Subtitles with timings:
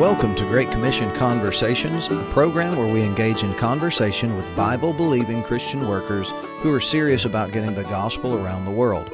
[0.00, 5.42] Welcome to Great Commission Conversations, a program where we engage in conversation with Bible believing
[5.42, 6.30] Christian workers
[6.62, 9.12] who are serious about getting the gospel around the world.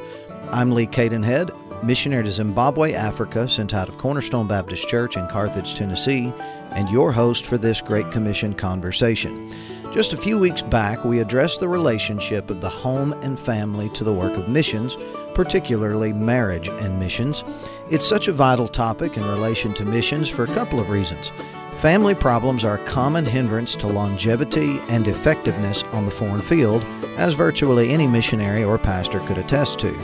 [0.53, 1.53] I'm Lee Cadenhead,
[1.83, 6.33] missionary to Zimbabwe, Africa, sent out of Cornerstone Baptist Church in Carthage, Tennessee,
[6.71, 9.51] and your host for this Great Commission Conversation.
[9.91, 14.05] Just a few weeks back, we addressed the relationship of the home and family to
[14.05, 14.95] the work of missions,
[15.33, 17.43] particularly marriage and missions.
[17.89, 21.31] It's such a vital topic in relation to missions for a couple of reasons.
[21.77, 26.83] Family problems are a common hindrance to longevity and effectiveness on the foreign field,
[27.15, 29.97] as virtually any missionary or pastor could attest to.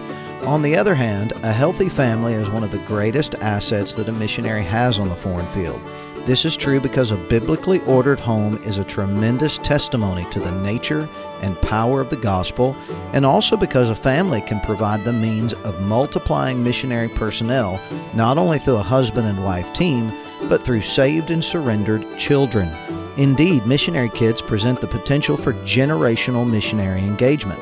[0.46, 4.14] On the other hand, a healthy family is one of the greatest assets that a
[4.14, 5.82] missionary has on the foreign field.
[6.26, 11.10] This is true because a biblically ordered home is a tremendous testimony to the nature
[11.44, 12.76] and power of the gospel,
[13.12, 17.80] and also because a family can provide the means of multiplying missionary personnel
[18.16, 20.12] not only through a husband and wife team,
[20.50, 22.70] but through saved and surrendered children.
[23.18, 27.60] Indeed, missionary kids present the potential for generational missionary engagement.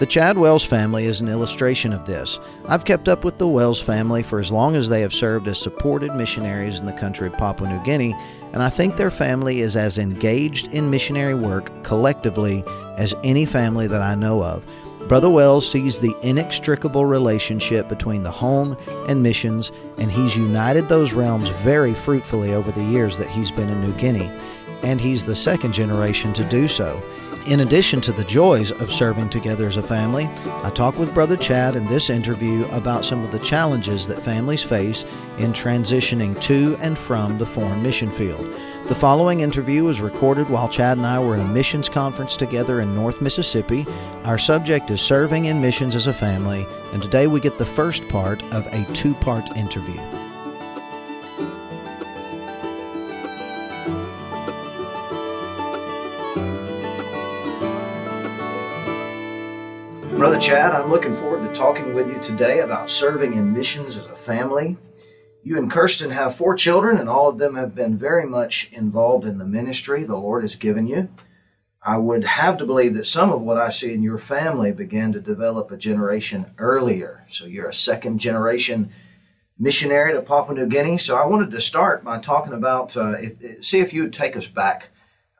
[0.00, 2.40] The Chad Wells family is an illustration of this.
[2.66, 5.60] I've kept up with the Wells family for as long as they have served as
[5.60, 8.12] supported missionaries in the country of Papua New Guinea,
[8.52, 12.64] and I think their family is as engaged in missionary work collectively
[12.96, 14.64] as any family that I know of.
[15.08, 21.12] Brother Wells sees the inextricable relationship between the home and missions, and he's united those
[21.12, 24.30] realms very fruitfully over the years that he's been in New Guinea,
[24.82, 27.02] and he's the second generation to do so.
[27.46, 31.36] In addition to the joys of serving together as a family, I talk with Brother
[31.36, 35.04] Chad in this interview about some of the challenges that families face
[35.36, 38.46] in transitioning to and from the foreign mission field.
[38.86, 42.80] The following interview was recorded while Chad and I were in a missions conference together
[42.80, 43.86] in North Mississippi.
[44.26, 48.06] Our subject is serving in missions as a family, and today we get the first
[48.10, 49.96] part of a two part interview.
[60.18, 64.04] Brother Chad, I'm looking forward to talking with you today about serving in missions as
[64.04, 64.76] a family.
[65.46, 69.26] You and Kirsten have four children, and all of them have been very much involved
[69.26, 71.10] in the ministry the Lord has given you.
[71.82, 75.12] I would have to believe that some of what I see in your family began
[75.12, 77.26] to develop a generation earlier.
[77.30, 78.88] So you're a second generation
[79.58, 80.96] missionary to Papua New Guinea.
[80.96, 84.38] So I wanted to start by talking about, uh, if, see if you would take
[84.38, 84.88] us back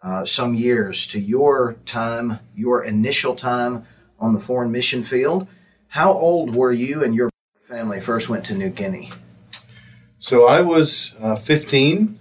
[0.03, 3.87] uh, some years to your time, your initial time
[4.21, 5.47] on the foreign mission field.
[5.89, 7.31] How old were you and your
[7.69, 9.11] family first went to New Guinea?
[10.25, 12.19] So I was uh, 15,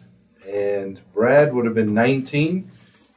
[0.51, 2.69] and Brad would have been 19,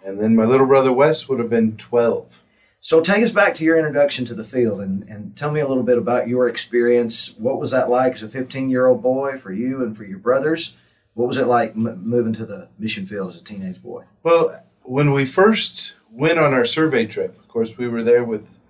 [0.05, 2.41] and then my little brother Wes would have been 12.
[2.81, 5.67] So take us back to your introduction to the field and, and tell me a
[5.67, 7.35] little bit about your experience.
[7.37, 10.21] What was that like as a 15 year old boy for you and for your
[10.21, 10.77] brothers?
[11.15, 14.05] What was it like m- moving to the mission field as a teenage boy?
[14.23, 18.61] Well, when we first went on our survey trip, of course, we were there with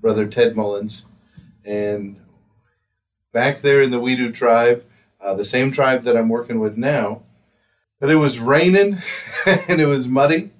[0.00, 1.06] brother Ted Mullins,
[1.64, 2.20] and
[3.32, 4.84] back there in the Wedu tribe,
[5.20, 7.22] uh, the same tribe that I'm working with now.
[8.00, 8.98] But it was raining
[9.46, 10.50] and it was muddy,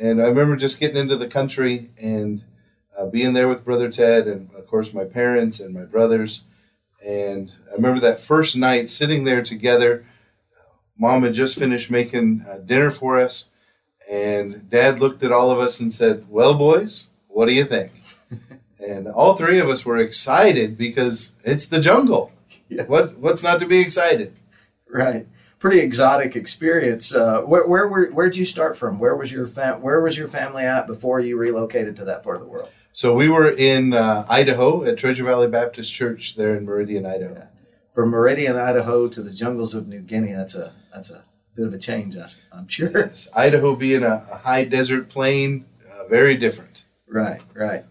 [0.00, 2.42] and I remember just getting into the country and
[2.98, 6.44] uh, being there with brother Ted, and of course my parents and my brothers.
[7.04, 10.04] And I remember that first night sitting there together.
[10.98, 13.50] Mom had just finished making uh, dinner for us,
[14.10, 17.92] and Dad looked at all of us and said, "Well, boys, what do you think?"
[18.84, 22.32] and all three of us were excited because it's the jungle.
[22.68, 22.84] Yeah.
[22.84, 24.34] What what's not to be excited?
[24.88, 25.26] Right.
[25.58, 27.14] Pretty exotic experience.
[27.14, 28.98] Uh, where where where where'd you start from?
[28.98, 32.36] Where was your fam- Where was your family at before you relocated to that part
[32.36, 32.68] of the world?
[32.92, 37.34] So we were in uh, Idaho at Treasure Valley Baptist Church there in Meridian, Idaho.
[37.34, 37.46] Yeah.
[37.94, 41.24] From Meridian, Idaho to the jungles of New Guinea, that's a that's a
[41.54, 42.16] bit of a change,
[42.52, 42.90] I'm sure.
[42.94, 43.28] Yes.
[43.34, 46.84] Idaho being a, a high desert plain, uh, very different.
[47.08, 47.84] Right, right.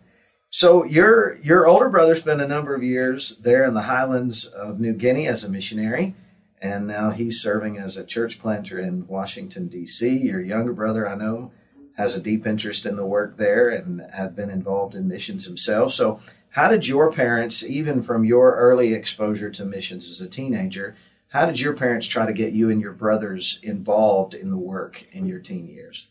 [0.58, 4.80] So your your older brother spent a number of years there in the highlands of
[4.80, 6.16] New Guinea as a missionary,
[6.60, 10.10] and now he's serving as a church planter in Washington D.C.
[10.10, 11.52] Your younger brother, I know,
[11.96, 15.94] has a deep interest in the work there and had been involved in missions himself.
[15.94, 16.20] So,
[16.50, 20.96] how did your parents, even from your early exposure to missions as a teenager,
[21.28, 25.06] how did your parents try to get you and your brothers involved in the work
[25.12, 26.08] in your teen years?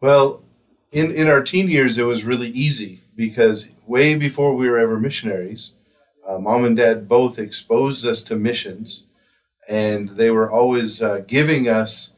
[0.00, 0.44] Well,
[0.90, 4.98] in in our teen years, it was really easy because way before we were ever
[4.98, 5.74] missionaries,
[6.26, 9.04] uh, mom and dad both exposed us to missions,
[9.68, 12.16] and they were always uh, giving us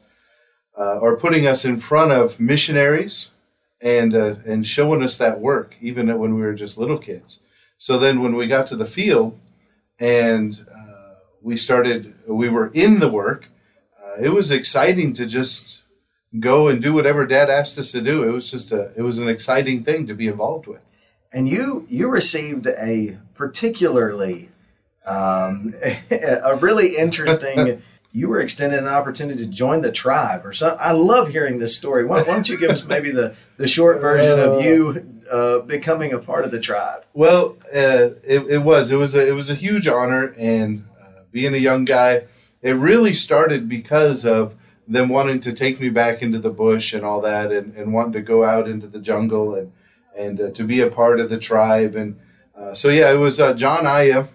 [0.77, 3.31] uh, or putting us in front of missionaries
[3.81, 7.43] and uh, and showing us that work, even when we were just little kids.
[7.77, 9.39] So then, when we got to the field
[9.99, 13.49] and uh, we started, we were in the work.
[14.01, 15.82] Uh, it was exciting to just
[16.39, 18.23] go and do whatever Dad asked us to do.
[18.23, 20.81] It was just a it was an exciting thing to be involved with.
[21.31, 24.49] And you you received a particularly
[25.05, 25.73] um,
[26.11, 27.81] a really interesting.
[28.15, 30.77] you were extended an opportunity to join the tribe or something.
[30.79, 32.05] I love hearing this story.
[32.05, 36.13] Why, why, don't you give us maybe the, the short version of you uh, becoming
[36.13, 37.03] a part of the tribe?
[37.13, 41.23] Well, uh, it, it was it was a, it was a huge honor, and uh,
[41.31, 42.25] being a young guy,
[42.61, 44.55] it really started because of
[44.87, 48.13] them wanting to take me back into the bush and all that, and, and wanting
[48.13, 49.71] to go out into the jungle and
[50.15, 52.19] and uh, to be a part of the tribe, and
[52.55, 54.27] uh, so yeah, it was uh, John Aya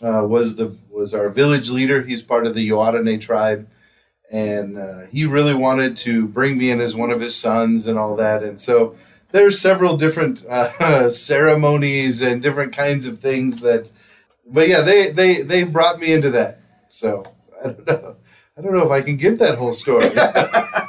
[0.00, 2.02] was the was our village leader.
[2.02, 3.68] He's part of the Yoatane tribe,
[4.30, 8.16] and he really wanted to bring me in as one of his sons and all
[8.16, 8.96] that, and so
[9.30, 13.90] there's several different uh, ceremonies and different kinds of things that
[14.46, 16.60] but yeah they they they brought me into that.
[16.88, 17.24] So
[17.64, 18.16] i don't know
[18.58, 20.10] i don't know if i can give that whole story.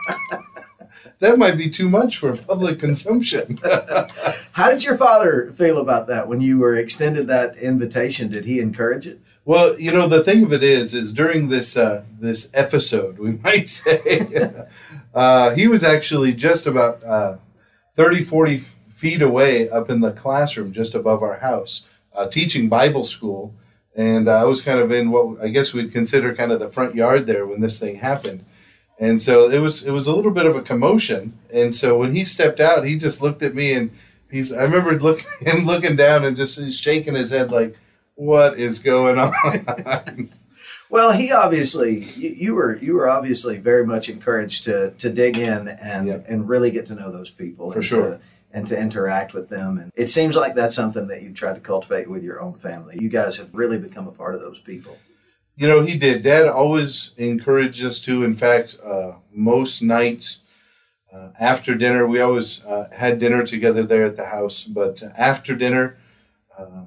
[1.19, 3.59] That might be too much for public consumption.
[4.53, 8.29] How did your father feel about that when you were extended that invitation?
[8.29, 9.19] Did he encourage it?
[9.43, 13.31] Well you know the thing of it is is during this uh, this episode we
[13.43, 14.63] might say
[15.13, 17.37] uh, he was actually just about uh,
[17.95, 23.03] 30, 40 feet away up in the classroom just above our house, uh, teaching Bible
[23.03, 23.53] school.
[23.99, 26.95] And I was kind of in what I guess we'd consider kind of the front
[26.95, 28.45] yard there when this thing happened.
[28.97, 31.37] And so it was it was a little bit of a commotion.
[31.51, 33.91] And so when he stepped out, he just looked at me and
[34.31, 37.75] he's I remember look, him looking down and just shaking his head like,
[38.15, 40.29] "What is going on?"
[40.91, 45.37] Well, he obviously you, you, were you were obviously very much encouraged to to dig
[45.37, 46.21] in and yeah.
[46.27, 48.09] and really get to know those people for sure.
[48.09, 48.19] To,
[48.51, 49.77] and to interact with them.
[49.77, 52.97] And it seems like that's something that you tried to cultivate with your own family.
[52.99, 54.97] You guys have really become a part of those people.
[55.55, 56.23] You know, he did.
[56.23, 58.23] Dad always encouraged us to.
[58.23, 60.43] In fact, uh, most nights
[61.13, 64.63] uh, after dinner, we always uh, had dinner together there at the house.
[64.63, 65.97] But after dinner,
[66.57, 66.85] uh,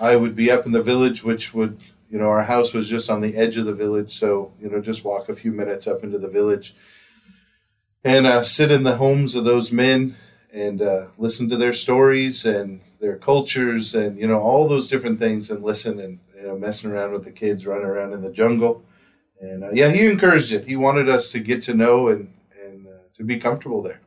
[0.00, 1.80] I would be up in the village, which would
[2.10, 4.80] you know, our house was just on the edge of the village, so you know,
[4.80, 6.74] just walk a few minutes up into the village
[8.02, 10.16] and uh, sit in the homes of those men
[10.52, 15.18] and uh, listen to their stories and their cultures and you know all those different
[15.18, 18.30] things and listen and you know messing around with the kids running around in the
[18.30, 18.82] jungle.
[19.40, 20.66] And uh, yeah he encouraged it.
[20.66, 22.32] He wanted us to get to know and
[22.64, 24.00] and uh, to be comfortable there.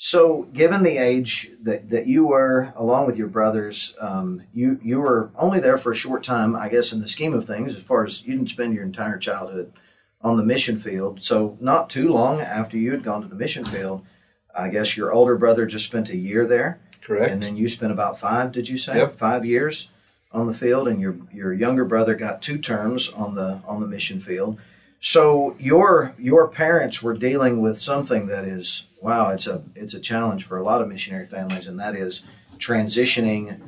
[0.00, 5.00] So, given the age that, that you were, along with your brothers, um, you you
[5.00, 7.82] were only there for a short time, I guess, in the scheme of things, as
[7.82, 9.72] far as you didn't spend your entire childhood
[10.20, 11.24] on the mission field.
[11.24, 14.06] So, not too long after you had gone to the mission field,
[14.58, 16.80] I guess your older brother just spent a year there.
[17.00, 17.30] Correct.
[17.32, 18.96] And then you spent about five, did you say?
[18.98, 19.16] Yep.
[19.16, 19.88] Five years
[20.32, 23.86] on the field, and your your younger brother got two terms on the on the
[23.86, 24.58] mission field.
[25.00, 30.00] So your your parents were dealing with something that is wow, it's a it's a
[30.00, 32.26] challenge for a lot of missionary families, and that is
[32.58, 33.60] transitioning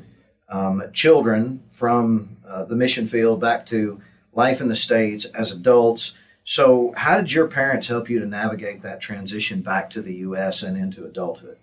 [0.49, 4.01] um, children from uh, the mission field back to
[4.35, 6.15] life in the states as adults.
[6.50, 10.64] So, how did your parents help you to navigate that transition back to the U.S.
[10.64, 11.58] and into adulthood?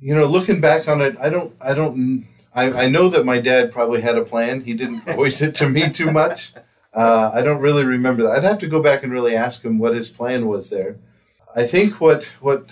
[0.00, 3.38] You know, looking back on it, I don't, I don't, I, I know that my
[3.38, 4.62] dad probably had a plan.
[4.62, 6.52] He didn't voice it to me too much.
[6.92, 8.38] Uh, I don't really remember that.
[8.38, 10.96] I'd have to go back and really ask him what his plan was there.
[11.54, 12.70] I think what what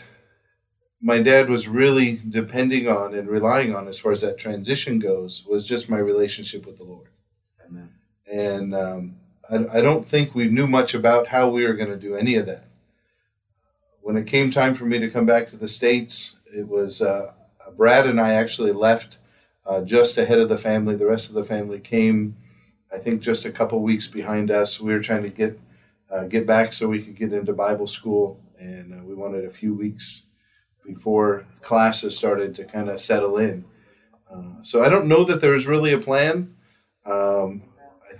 [1.00, 5.46] my dad was really depending on and relying on as far as that transition goes
[5.48, 7.10] was just my relationship with the Lord.
[7.64, 7.90] Amen.
[8.26, 9.14] And um,
[9.50, 12.36] I, I don't think we knew much about how we were going to do any
[12.36, 12.64] of that.
[14.02, 17.32] When it came time for me to come back to the States, it was uh,
[17.76, 19.18] Brad and I actually left
[19.66, 20.96] uh, just ahead of the family.
[20.96, 22.36] The rest of the family came,
[22.92, 24.80] I think, just a couple weeks behind us.
[24.80, 25.60] We were trying to get
[26.10, 29.50] uh, get back so we could get into Bible school and uh, we wanted a
[29.50, 30.26] few weeks
[30.84, 33.64] before classes started to kind of settle in.
[34.28, 36.56] Uh, so I don't know that there was really a plan.
[37.06, 37.62] Um,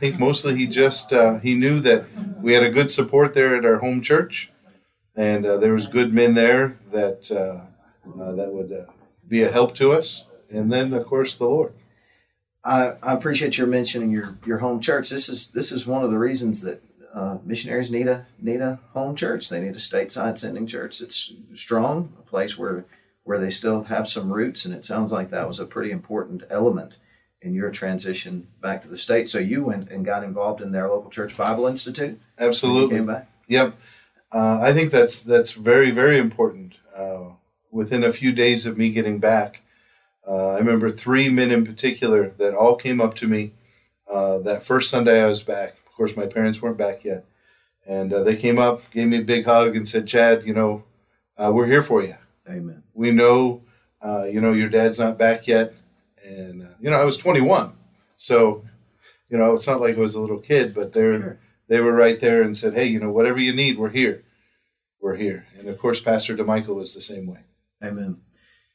[0.00, 2.06] think mostly he just uh, he knew that
[2.40, 4.50] we had a good support there at our home church,
[5.14, 8.88] and uh, there was good men there that uh, uh, that would
[9.28, 10.24] be a help to us.
[10.50, 11.74] And then of course the Lord.
[12.64, 15.10] I, I appreciate your mentioning your your home church.
[15.10, 16.82] This is this is one of the reasons that
[17.14, 19.48] uh, missionaries need a need a home church.
[19.50, 22.86] They need a stateside sending church that's strong, a place where
[23.24, 24.64] where they still have some roots.
[24.64, 26.98] And it sounds like that was a pretty important element
[27.42, 29.28] in your transition back to the state.
[29.28, 32.20] So you went and got involved in their local church Bible Institute.
[32.38, 33.30] Absolutely, came back.
[33.48, 33.74] Yep,
[34.32, 36.74] uh, I think that's that's very very important.
[36.94, 37.30] Uh,
[37.70, 39.62] within a few days of me getting back,
[40.26, 43.52] uh, I remember three men in particular that all came up to me
[44.10, 47.24] uh, that first Sunday I was back Of course, my parents weren't back yet.
[47.86, 50.84] And uh, they came up, gave me a big hug, and said, Chad, you know,
[51.36, 52.16] uh, we're here for you.
[52.48, 52.82] Amen.
[52.94, 53.62] We know,
[54.02, 55.74] uh, you know, your dad's not back yet.
[56.24, 57.72] And, you know, I was 21.
[58.16, 58.64] So,
[59.28, 61.38] you know, it's not like I was a little kid, but they're, Sure.
[61.68, 64.24] they were right there and said, hey, you know, whatever you need, we're here.
[65.00, 65.46] We're here.
[65.58, 67.40] And of course, Pastor DeMichael was the same way.
[67.82, 68.18] Amen.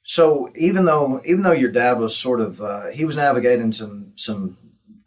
[0.04, 4.14] So even though even though your dad was sort of uh, he was navigating some
[4.16, 4.58] some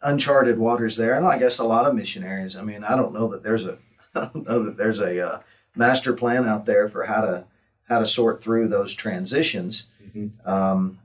[0.01, 2.55] uncharted waters there, and I guess a lot of missionaries.
[2.57, 3.77] I mean, I don't know that there's a
[4.15, 5.39] I don't know that there's a uh,
[5.75, 7.45] master plan out there for how to
[7.87, 9.87] how to sort through those transitions.
[10.15, 10.31] Mhm.
[10.47, 10.99] Um,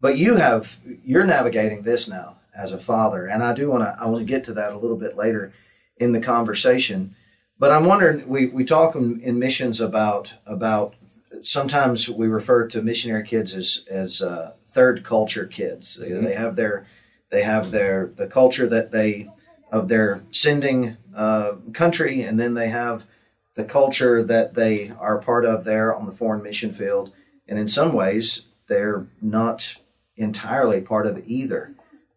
[0.00, 3.96] but you have you're navigating this now as a father, and I do want to
[4.00, 5.52] I want to get to that a little bit later
[5.98, 7.14] in the conversation.
[7.58, 10.94] But I'm wondering we we talk in, in missions about about
[11.42, 15.96] sometimes we refer to missionary kids as as uh, third culture kids.
[15.98, 16.24] They, Mhm.
[16.24, 16.86] they have their
[17.30, 19.30] they have their the culture that they
[19.72, 23.06] of their sending uh, country, and then they have
[23.54, 27.10] the culture that they are part of there on the foreign mission field.
[27.48, 29.76] And in some ways, they're not
[30.16, 31.74] entirely part of either.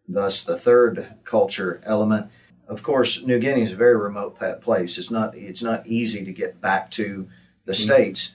[0.08, 2.30] Thus, the third culture element.
[2.68, 4.98] Of course, New Guinea is a very remote place.
[4.98, 7.28] It's not it's not easy to get back to
[7.64, 8.32] the states.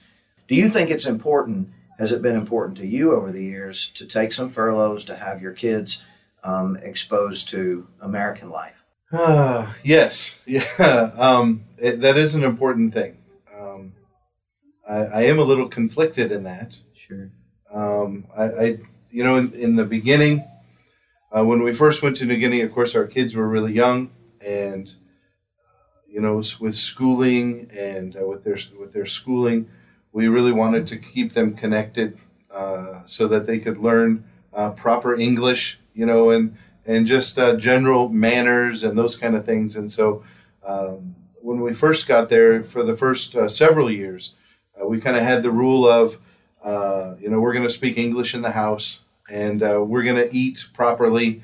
[0.48, 1.70] Do you think it's important?
[1.98, 5.40] Has it been important to you over the years to take some furloughs to have
[5.40, 6.02] your kids
[6.44, 8.84] um, exposed to American life?
[9.12, 13.18] Ah, yes, yeah, um, it, that is an important thing.
[13.58, 13.94] Um,
[14.88, 16.80] I, I am a little conflicted in that.
[16.94, 17.30] Sure.
[17.72, 18.78] Um, I, I,
[19.10, 20.44] you know, in, in the beginning,
[21.36, 24.10] uh, when we first went to New Guinea, of course, our kids were really young,
[24.40, 24.94] and
[25.58, 29.68] uh, you know, with schooling and uh, with their with their schooling,
[30.12, 32.18] we really wanted to keep them connected
[32.54, 37.56] uh, so that they could learn uh, proper English, you know, and and just uh,
[37.56, 39.76] general manners and those kind of things.
[39.76, 40.22] And so,
[40.64, 44.36] um, when we first got there, for the first several years,
[44.84, 46.18] we kind of had the rule of,
[46.66, 50.16] uh, you know, we're going to speak English in the house, and uh, we're going
[50.16, 51.42] to eat properly.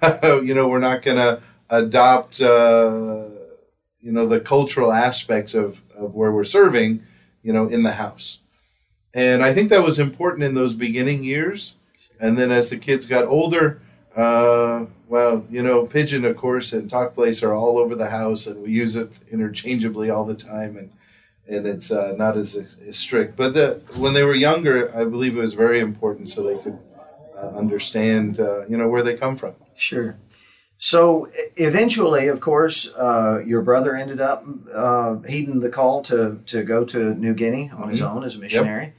[0.22, 3.24] you know, we're not going to adopt, uh,
[4.00, 7.02] you know, the cultural aspects of, of where we're serving,
[7.42, 8.42] you know, in the house.
[9.12, 11.74] And I think that was important in those beginning years.
[12.20, 13.82] And then as the kids got older,
[14.14, 18.46] uh, well, you know, Pidgin, of course, and Tok Ples are all over the house,
[18.46, 20.90] and we use it interchangeably all the time, and
[21.50, 22.54] and it's uh, not as,
[22.88, 23.36] as strict.
[23.36, 26.78] But the, when they were younger, I believe it was very important so they could
[27.36, 29.54] uh, understand, uh, you know, where they come from.
[29.74, 30.16] Sure.
[30.78, 36.62] So eventually, of course, uh, your brother ended up uh, heeding the call to, to
[36.62, 38.10] go to New Guinea on his Mhm.
[38.14, 38.84] own as a missionary.
[38.84, 38.94] Yep.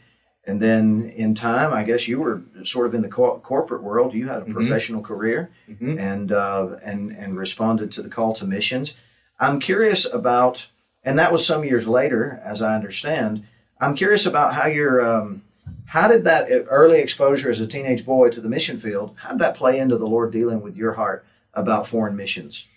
[0.48, 4.14] And then in time, I guess you were sort of in the co- corporate world.
[4.14, 4.54] You had a Mhm.
[4.54, 8.94] professional career hmm and, uh, and, and responded to the call to missions.
[9.40, 10.68] I'm curious about,
[11.04, 13.48] and that was some years later, as I understand.
[13.80, 15.44] I'm curious about how your, um,
[15.86, 19.40] how did that early exposure as a teenage boy to the mission field, how did
[19.40, 22.68] that play into the Lord dealing with your heart about foreign missions?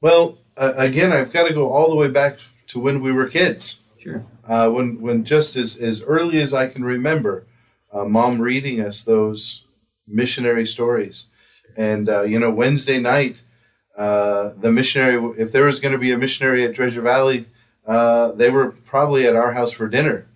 [0.00, 3.26] Well, uh, again, I've got to go all the way back to when we were
[3.26, 3.80] kids.
[3.98, 4.22] Sure.
[4.46, 7.46] uh, when when just as, as early as I can remember,
[7.90, 9.64] uh, mom reading us those
[10.06, 11.28] missionary stories,
[11.74, 13.42] and uh, you know Wednesday night,
[13.96, 17.46] uh, the missionary if there was going to be a missionary at Treasure Valley,
[17.86, 20.26] uh, they were probably at our house for dinner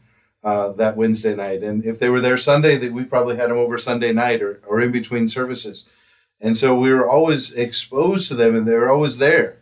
[0.45, 3.59] uh, that Wednesday night, and if they were there Sunday, that we probably had them
[3.59, 5.87] over Sunday night or or in between services,
[6.41, 9.59] and so we were always exposed to them, and they were always there,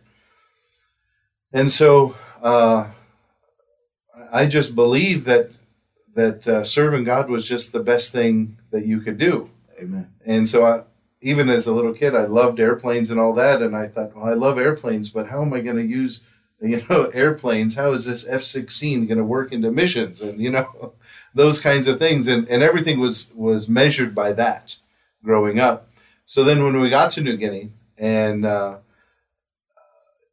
[1.51, 2.15] and so.
[2.41, 2.89] Uh,
[4.31, 5.51] I just believe that
[6.15, 9.51] that uh, serving God was just the best thing that you could do.
[9.79, 10.11] Amen.
[10.25, 10.83] And so, I,
[11.27, 13.61] even as a little kid, I loved airplanes and all that.
[13.61, 16.25] And I thought, well, I love airplanes, but how am I going to use,
[16.61, 17.75] you know, airplanes?
[17.75, 20.21] How is this F sixteen going to work into missions?
[20.21, 20.93] And you know,
[21.33, 22.27] those kinds of things.
[22.27, 24.77] And and everything was was measured by that
[25.21, 25.89] growing up.
[26.25, 28.77] So then, when we got to New Guinea and uh,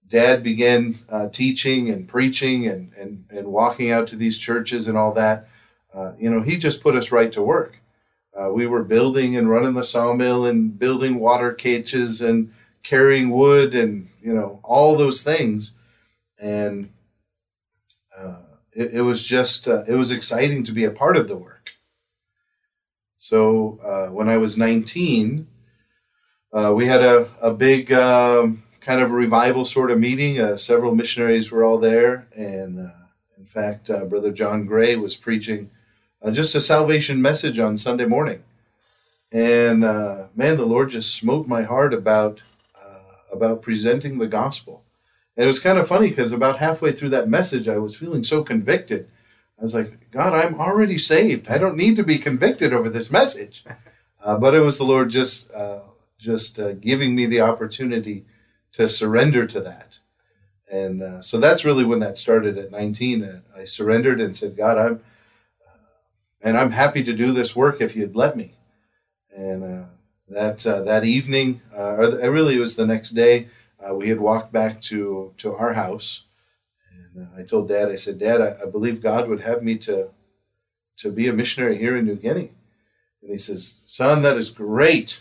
[0.09, 4.97] dad began uh, teaching and preaching and, and, and walking out to these churches and
[4.97, 5.49] all that,
[5.93, 7.81] uh, you know, he just put us right to work.
[8.39, 13.75] Uh, we were building and running the sawmill and building water cages and carrying wood
[13.75, 15.71] and, you know, all those things.
[16.39, 16.91] And
[18.19, 18.39] uh,
[18.73, 21.75] it, it was just, uh, it was exciting to be a part of the work.
[23.17, 25.47] So uh, when I was 19,
[26.53, 30.41] uh, we had a, a big um, kind of revival sort of meeting.
[30.41, 32.27] Uh, several missionaries were all there.
[32.37, 32.91] And
[33.39, 35.71] in fact, Brother John Gray was preaching
[36.25, 38.43] uh, just a salvation message on Sunday morning.
[39.31, 42.41] And uh, man, the Lord just smote my heart about,
[42.75, 44.83] uh, about presenting the gospel.
[45.37, 48.25] And it was kind of funny because about halfway through that message, I was feeling
[48.25, 49.09] so convicted.
[49.59, 51.49] I was like, God, I'm already saved.
[51.49, 53.65] I don't need to be convicted over this message.
[54.23, 55.81] Uh, but it was the Lord just uh,
[56.19, 58.25] just giving me the opportunity
[58.73, 59.99] to surrender to that.
[60.71, 63.23] And uh, so that's really when that started at 19.
[63.23, 65.01] Uh, I surrendered and said, God, I'm
[66.45, 68.53] and I'm happy to do this work if you'd let me.
[69.37, 69.87] And
[70.29, 71.97] that that evening, or
[72.31, 73.49] really it was the next day,
[73.93, 76.25] we had walked back to to our house
[77.15, 79.77] and uh, I told Dad, I said, Dad, I, I, believe God would have me
[79.79, 80.11] to
[80.97, 82.51] to be a missionary here in New Guinea.
[83.23, 85.21] And he says, Son, that is great.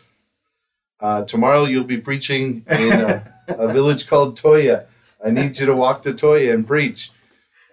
[0.99, 4.85] Uh, tomorrow you'll be preaching in a, a, village called Toya.
[5.25, 7.11] I need you to walk to Toya and preach.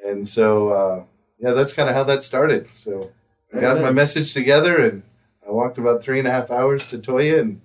[0.05, 1.05] And so, uh,
[1.39, 2.69] yeah, that's kind of how that started.
[2.75, 3.13] So
[3.55, 5.03] I got my message together and
[5.47, 7.61] I walked about three and a half hours to Toya and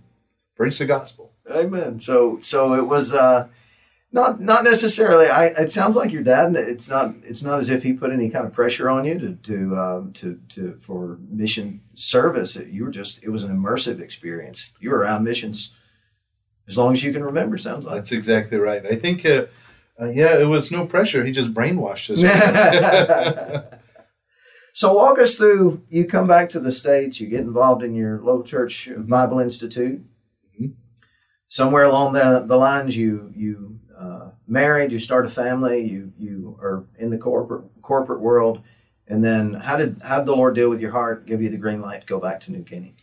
[0.56, 1.34] preached the gospel.
[1.50, 2.00] Amen.
[2.00, 3.13] So, so it was.
[3.13, 3.48] Uh,
[4.15, 5.27] not not necessarily.
[5.27, 6.56] I it sounds like your dad.
[6.56, 9.36] It's not it's not as if he put any kind of pressure on you to
[9.36, 12.56] to uh, to, to for mission service.
[12.56, 14.72] You were just it was an immersive experience.
[14.80, 15.75] You were around missions
[16.68, 17.58] as long as you can remember.
[17.58, 18.86] Sounds like that's exactly right.
[18.86, 19.25] I think.
[19.25, 19.48] Uh,
[20.00, 21.24] uh, yeah, it was no pressure.
[21.24, 22.22] He just brainwashed us.
[24.75, 25.84] so walk us through.
[25.89, 27.22] You come back to the states.
[27.22, 30.01] You get involved in your local church Bible Institute.
[30.53, 30.74] Mm-hmm.
[31.48, 36.60] Somewhere along the, the lines, you you uh, married, you start a family, you you
[36.62, 38.63] are in the corporate corporate world,
[39.08, 41.58] and then how did how did the Lord deal with your heart, give you the
[41.58, 42.96] green light to go back to New Guinea?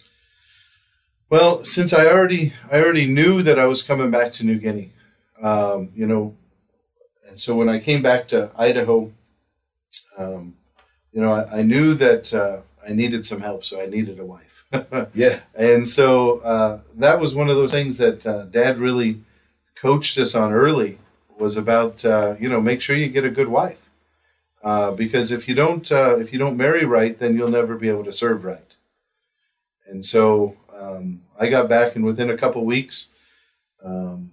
[1.30, 4.92] Well, since I already I already knew that I was coming back to New Guinea,
[5.42, 6.36] um, you know,
[7.26, 9.10] and so when I came back to Idaho,
[10.18, 10.56] um,
[11.12, 14.24] you know, I, I knew that uh, I needed some help, so I needed a
[14.24, 14.64] wife.
[15.14, 19.20] yeah, and so uh, that was one of those things that uh, Dad really
[19.74, 20.98] coached us on early
[21.38, 23.90] was about uh, you know make sure you get a good wife.
[24.62, 27.88] Uh, because if you don't uh, if you don't marry right then you'll never be
[27.88, 28.76] able to serve right.
[29.86, 33.10] And so um, I got back and within a couple weeks
[33.84, 34.30] um,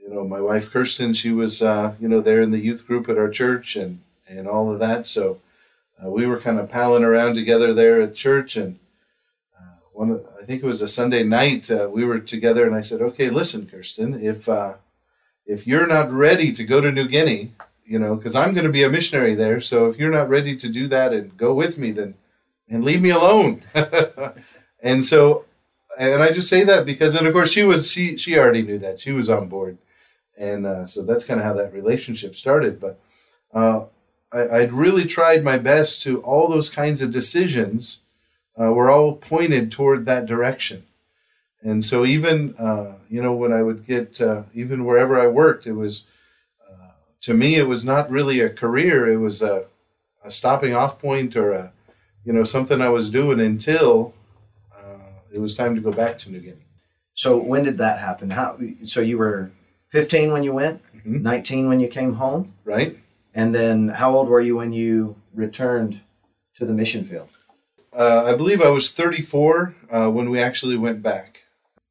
[0.00, 3.08] you know my wife Kirsten she was uh, you know there in the youth group
[3.08, 5.04] at our church and and all of that.
[5.04, 5.40] So
[6.04, 8.78] uh, we were kind of palling around together there at church and
[9.58, 13.00] uh, one I think it was a Sunday night we were together and I said
[13.00, 14.48] okay listen Kirsten if
[15.46, 17.52] if you're not ready to go to New Guinea,
[17.84, 19.60] you know, because I'm going to be a missionary there.
[19.60, 22.14] So if you're not ready to do that and go with me, then
[22.68, 23.62] and leave me alone.
[24.82, 25.44] and so,
[25.98, 28.78] and I just say that because, and of course, she was she she already knew
[28.78, 29.78] that she was on board,
[30.38, 32.80] and uh, so that's kind of how that relationship started.
[32.80, 32.98] But
[33.52, 33.86] uh,
[34.32, 38.00] I, would really tried my best to all those kinds of decisions
[38.60, 40.84] uh, were all pointed toward that direction.
[41.62, 45.66] And so even uh, you know when I would get uh, even wherever I worked,
[45.66, 46.08] it was
[46.68, 46.92] uh,
[47.22, 49.08] to me it was not really a career.
[49.08, 49.66] It was a,
[50.24, 51.72] a, stopping off point or a
[52.24, 54.14] you know something I was doing until
[54.76, 56.66] uh, it was time to go back to New Guinea.
[57.14, 58.30] So when did that happen?
[58.30, 58.58] How?
[58.84, 59.52] So you were
[59.90, 61.22] 15 when you went, mm-hmm.
[61.22, 62.96] 19 when you came home, right?
[63.34, 66.00] And then how old were you when you returned
[66.56, 67.28] to the mission field?
[67.92, 71.40] Uh, I believe I was 34 uh, when we actually went back.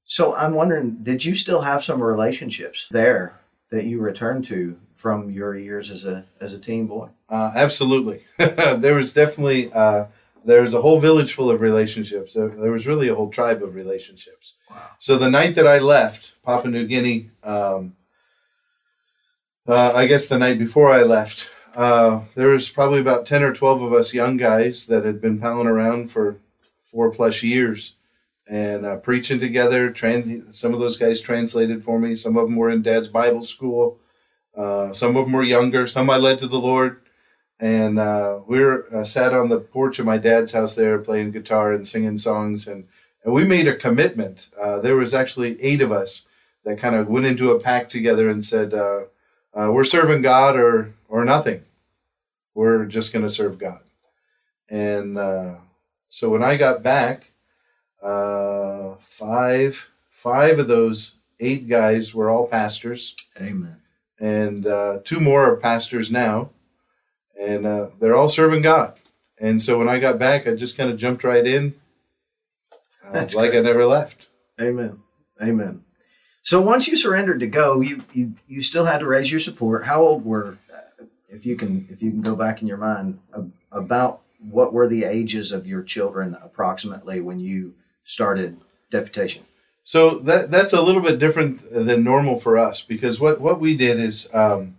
[0.06, 3.40] So I'm wondering, did you still have some relationships there
[3.72, 7.10] that you returned to from your years as a as a teen boy?
[7.30, 8.26] Uh, absolutely,
[8.78, 10.06] there was definitely uh,
[10.44, 12.34] there was a whole village full of relationships.
[12.34, 14.56] There, there, was really a whole tribe of relationships.
[14.70, 14.82] Wow.
[15.00, 17.96] So the night that I left Papua New Guinea, um,
[19.68, 23.54] uh, I guess the night before I left, uh, there was probably about ten or
[23.54, 26.38] twelve of us young guys that had been palling around for
[26.80, 27.96] four plus years
[28.50, 29.90] and uh, preaching together.
[29.90, 32.16] Trans- some of those guys translated for me.
[32.16, 34.00] Some of them were in Dad's Bible school.
[34.58, 35.88] Uh, some of them were younger.
[35.88, 36.98] Some I led to the Lord.
[37.62, 41.32] And uh, we were uh, sat on the porch of my dad's house there, playing
[41.32, 42.68] guitar and singing songs.
[42.68, 42.88] And,
[43.24, 44.50] and we made a commitment.
[44.60, 46.28] Uh, there was actually eight of us
[46.66, 48.74] that kind of went into a pact together and said,
[49.54, 51.64] uh, "We're serving God or or nothing.
[52.54, 53.80] We're just going to serve God."
[54.70, 55.18] And
[56.14, 57.32] so when I got back,
[58.04, 63.16] uh, five five of those eight guys were all pastors.
[63.40, 63.78] Amen.
[64.20, 66.52] And uh, two more are pastors now,
[67.40, 69.00] and uh, they're all serving God.
[69.40, 71.74] And so when I got back, I just kind of jumped right in,
[73.04, 73.56] uh, like great.
[73.56, 74.28] I never left.
[74.60, 75.00] Amen.
[75.42, 75.84] Amen.
[76.42, 79.86] So once you surrendered to go, you you you still had to raise your support.
[79.86, 83.20] How old were, uh, if you can if you can go back in your mind,
[83.72, 89.44] about what were the ages of your children approximately when you started deputation?
[89.84, 93.78] So that that's a little bit different than normal for us because what what we
[93.78, 94.78] did is um,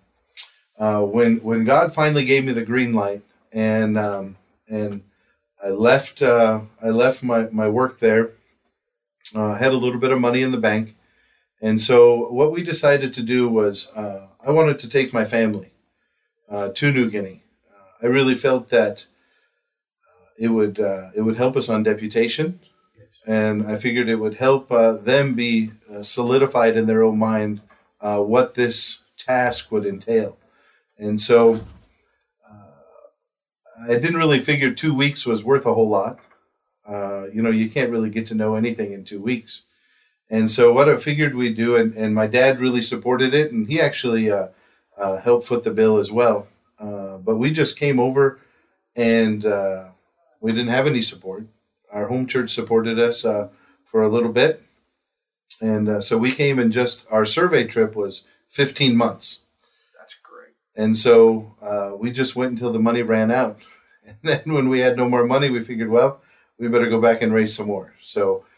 [0.78, 3.22] uh, when when God finally gave me the green light
[3.52, 4.36] and um,
[4.68, 5.02] and
[5.64, 8.32] I left uh, I left my, my work there.
[9.34, 10.94] Uh, had a little bit of money in the bank,
[11.62, 15.70] and so what we decided to do was uh, I wanted to take my family
[16.50, 17.44] uh, to New Guinea.
[17.70, 19.06] Uh, I really felt that
[20.04, 20.78] uh, it would
[21.14, 22.60] it would help us on deputation,
[23.26, 25.70] and I figured it would help them be
[26.00, 27.60] solidified in their own mind
[28.00, 30.36] what this task would entail,
[30.98, 31.60] and so
[33.88, 36.18] I didn't really figure two weeks was worth a whole lot.
[36.86, 39.64] Uh, you know, you can't really get to know anything in two weeks.
[40.32, 43.66] And so, what I figured we'd do, and, and my dad really supported it, and
[43.66, 44.48] he actually uh,
[44.96, 46.48] uh, helped foot the bill as well.
[46.78, 48.40] Uh, but we just came over
[48.96, 49.88] and uh,
[50.40, 51.44] we didn't have any support.
[51.92, 53.48] Our home church supported us uh,
[53.84, 54.62] for a little bit.
[55.60, 59.44] And so we came and just our survey trip was 15 months.
[59.96, 60.54] That's great.
[60.74, 61.54] And so
[62.00, 63.58] we just went until the money ran out.
[64.04, 66.20] And then when we had no more money, we figured, well,
[66.58, 67.94] we better go back and raise some more.
[68.00, 68.51] So, uh,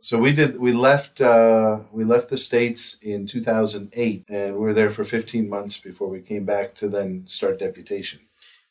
[0.00, 0.58] so we did.
[0.58, 1.20] We left.
[1.20, 6.08] Uh, we left the states in 2008, and we were there for 15 months before
[6.08, 8.20] we came back to then start deputation.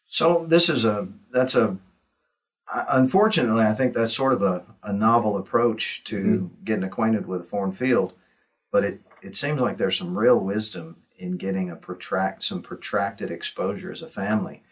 [0.05, 1.77] So this is a that's a
[2.73, 6.63] unfortunately I think that's sort of a, a novel approach to mm-hmm.
[6.63, 8.13] getting acquainted with a foreign field,
[8.71, 13.29] but it it seems like there's some real wisdom in getting a protract some protracted
[13.29, 14.63] exposure as a family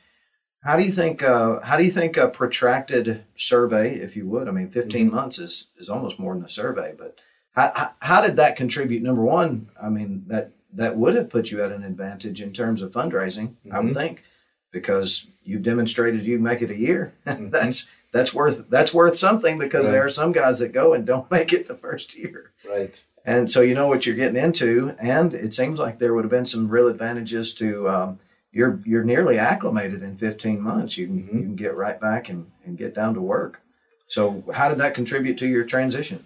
[0.63, 1.23] how do you think?
[1.23, 4.47] Uh, how do you think a protracted survey, if you would?
[4.47, 5.15] I mean, 15 mm-hmm.
[5.15, 6.93] months is is almost more than a survey.
[6.97, 7.19] But
[7.53, 9.03] how, how did that contribute?
[9.03, 12.81] Number one, I mean that that would have put you at an advantage in terms
[12.81, 13.49] of fundraising.
[13.49, 13.73] Mm-hmm.
[13.73, 13.99] I would mm-hmm.
[13.99, 14.23] think
[14.71, 17.13] because you've demonstrated you make it a year.
[17.25, 17.49] Mm-hmm.
[17.49, 19.91] that's that's worth that's worth something because right.
[19.91, 22.51] there are some guys that go and don't make it the first year.
[22.67, 23.03] Right.
[23.25, 26.31] And so you know what you're getting into, and it seems like there would have
[26.31, 28.19] been some real advantages to um,
[28.51, 30.97] you're you're nearly acclimated in 15 months.
[30.97, 31.37] You can mm-hmm.
[31.37, 33.61] you can get right back and, and get down to work.
[34.07, 36.25] So how did that contribute to your transition?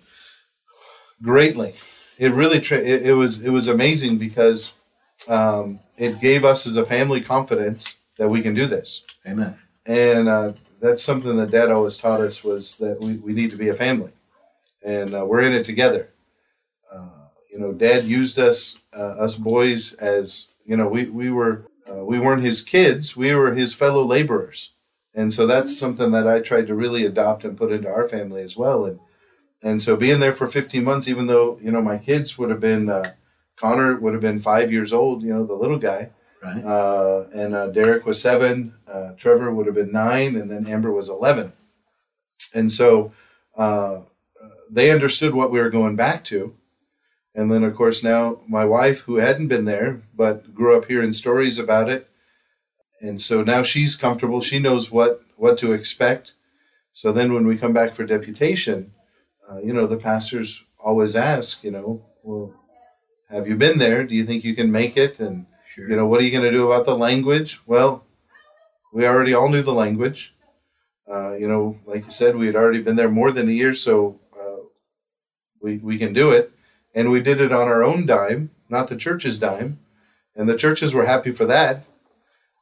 [1.21, 1.73] Greatly.
[2.17, 4.75] It really tra- it, it, was it was amazing because
[5.27, 9.05] um, it gave us as a family confidence that we can do this.
[9.27, 9.57] Amen.
[9.85, 13.57] And uh, that's something that Dad always taught us was that we, we need to
[13.57, 14.11] be a family,
[14.83, 16.09] and uh, we're in it together.
[16.91, 21.65] Uh, you know, Dad used us uh, us boys as you know we we were
[21.89, 24.73] uh, we weren't his kids, we were his fellow laborers.
[25.13, 28.43] And so that's something that I tried to really adopt and put into our family
[28.43, 28.85] as well.
[28.85, 28.99] And
[29.63, 32.59] and so being there for 15 months, even though you know my kids would have
[32.61, 33.13] been uh,
[33.57, 36.09] Connor would have been five years old, you know the little guy,
[36.41, 36.63] right?
[36.63, 40.91] Uh, and uh, Derek was seven, uh, Trevor would have been nine, and then Amber
[40.91, 41.53] was 11.
[42.55, 43.11] And so
[43.55, 43.99] uh,
[44.69, 46.55] they understood what we were going back to,
[47.33, 51.13] and then, of course, now my wife, who hadn't been there but grew up hearing
[51.13, 52.09] stories about it,
[52.99, 54.41] and so now she's comfortable.
[54.41, 56.33] She knows what what to expect.
[56.93, 58.91] So then, when we come back for deputation,
[59.49, 62.53] uh, you know, the pastors always ask, you know, well,
[63.29, 64.05] have you been there?
[64.05, 65.19] Do you think you can make it?
[65.21, 65.89] And sure.
[65.89, 67.59] you know, what are you going to do about the language?
[67.65, 68.03] Well,
[68.91, 70.35] we already all knew the language.
[71.09, 73.73] Uh, you know, like you said, we had already been there more than a year,
[73.73, 74.63] so uh,
[75.61, 76.51] we we can do it
[76.93, 79.79] and we did it on our own dime, not the church's dime,
[80.35, 81.83] and the churches were happy for that.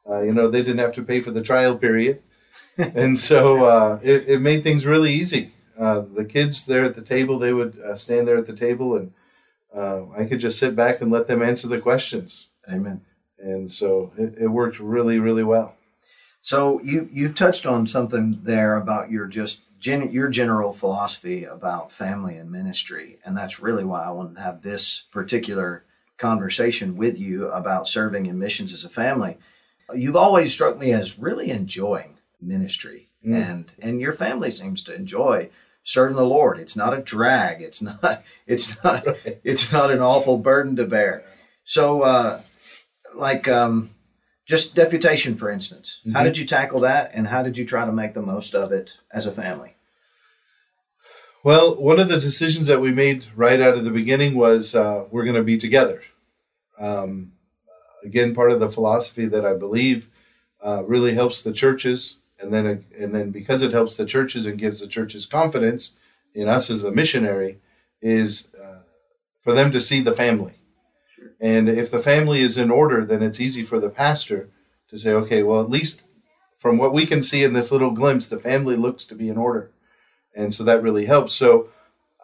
[0.08, 2.22] Uh, you know, they didn't have to pay for the trial period,
[2.78, 5.52] and so uh, it, it made things really easy.
[5.78, 8.96] Uh, the kids there at the table, they would uh, stand there at the table,
[8.96, 9.12] and
[9.74, 12.48] uh, I could just sit back and let them answer the questions.
[12.68, 13.02] Amen.
[13.38, 15.76] And so it, it worked really, really well.
[16.40, 21.90] So you you've touched on something there about your just gen, your general philosophy about
[21.90, 25.84] family and ministry, and that's really why I wanted to have this particular
[26.18, 29.38] conversation with you about serving in missions as a family.
[29.94, 33.34] You've always struck me as really enjoying ministry, mm.
[33.34, 35.50] and and your family seems to enjoy
[35.82, 36.58] serving the Lord.
[36.58, 37.62] It's not a drag.
[37.62, 38.22] It's not.
[38.46, 39.06] It's not.
[39.06, 39.40] Right.
[39.42, 41.24] It's not an awful burden to bear.
[41.64, 42.42] So, uh,
[43.14, 43.48] like.
[43.48, 43.90] Um,
[44.50, 46.00] just deputation, for instance.
[46.00, 46.16] Mm-hmm.
[46.16, 48.72] How did you tackle that, and how did you try to make the most of
[48.72, 49.76] it as a family?
[51.44, 55.06] Well, one of the decisions that we made right out of the beginning was uh,
[55.12, 56.02] we're going to be together.
[56.80, 57.32] Um,
[58.02, 60.10] again, part of the philosophy that I believe
[60.60, 64.58] uh, really helps the churches, and then and then because it helps the churches and
[64.58, 65.96] gives the churches confidence
[66.34, 67.60] in us as a missionary,
[68.02, 68.80] is uh,
[69.38, 70.59] for them to see the family
[71.40, 74.48] and if the family is in order, then it's easy for the pastor
[74.88, 76.02] to say, okay, well, at least
[76.56, 79.38] from what we can see in this little glimpse, the family looks to be in
[79.38, 79.70] order.
[80.34, 81.34] And so that really helps.
[81.34, 81.70] So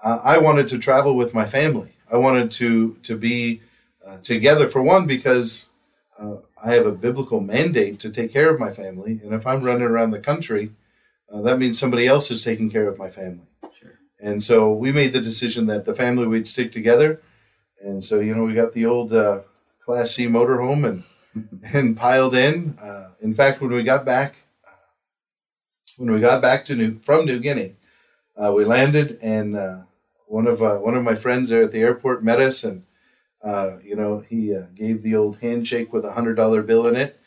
[0.02, 1.92] uh, I wanted to travel with my family.
[2.12, 3.62] I wanted to, to be
[4.06, 5.70] uh, together for one, because
[6.18, 9.62] uh, I have a biblical mandate to take care of my family, and if I'm
[9.62, 10.72] running around the country,
[11.30, 13.46] uh, that means somebody else is taking care of my family.
[13.78, 13.98] Sure.
[14.20, 17.20] And so we made the decision that the family would stick together,
[17.82, 19.40] and so you know we got the old uh,
[19.84, 21.04] Class C motorhome and
[21.72, 22.76] and piled in.
[22.80, 24.36] Uh, in fact, when we got back,
[25.96, 27.76] when we got back to New from New Guinea,
[28.36, 29.78] uh, we landed and uh,
[30.26, 32.84] one of uh, one of my friends there at the airport met us and
[33.42, 36.96] uh, you know he uh, gave the old handshake with a hundred dollar bill in
[36.96, 37.18] it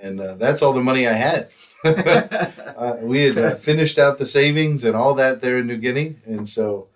[0.00, 1.52] and uh, that's all the money I had.
[1.84, 6.16] uh, we had uh, finished out the savings and all that there in New Guinea
[6.24, 6.88] and so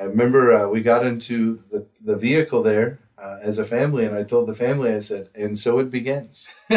[0.00, 4.14] I remember uh, we got into the, the vehicle there uh, as a family and
[4.14, 6.48] I told the family I said and so it begins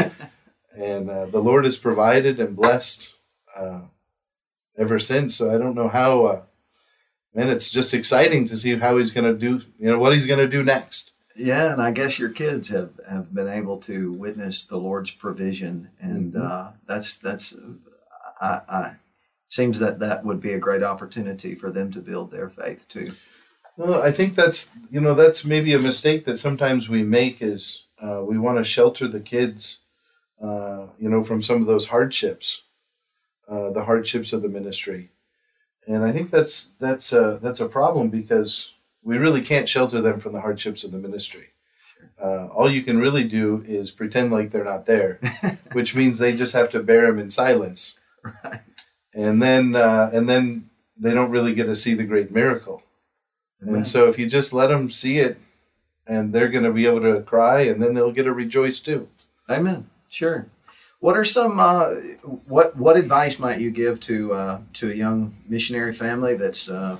[0.76, 3.16] and uh, the Lord has provided and blessed
[3.56, 3.82] uh,
[4.78, 6.42] ever since so I don't know how uh,
[7.34, 10.26] man, it's just exciting to see how he's going to do, you know, what he's
[10.28, 11.12] going to do next.
[11.36, 15.90] Yeah, and I guess your kids have, have been able to witness the Lord's provision,
[16.02, 16.42] and Mhm.
[16.52, 17.56] uh, that's that's.
[18.42, 18.92] I, I
[19.52, 23.14] seems that that would be a great opportunity for them to build their faith too.
[23.76, 27.86] Well, I think that's, you know, that's maybe a mistake that sometimes we make is
[28.02, 29.82] uh, we want to shelter the kids,
[30.42, 32.64] uh, you know, from some of those hardships,
[33.50, 35.10] uh, the hardships of the ministry.
[35.86, 40.20] And I think that's that's a, that's a problem because we really can't shelter them
[40.20, 41.48] from the hardships of the ministry.
[42.22, 45.20] Uh, all you can really do is pretend like they're not there,
[45.74, 48.00] which means they just have to bear them in silence.
[48.44, 48.62] Right.
[49.14, 52.84] And then uh, and then they don't really get to see the great miracle.
[53.62, 55.38] And so if you just let them see it,
[56.08, 59.08] and they're going to be able to cry, and then they'll get to rejoice too.
[59.50, 59.90] Amen.
[60.10, 60.48] Sure.
[61.00, 61.92] What are some uh,
[62.46, 66.98] what what advice might you give to uh, to a young missionary family that's uh,